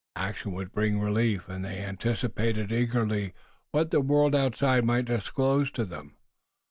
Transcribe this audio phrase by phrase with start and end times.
[0.15, 3.35] Action would bring relief, and they anticipated eagerly
[3.69, 6.15] what the world outside might disclose to them.